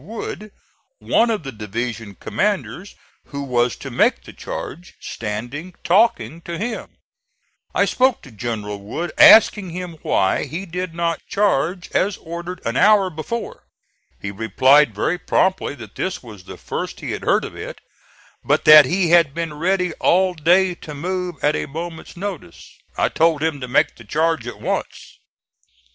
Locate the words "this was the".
15.93-16.57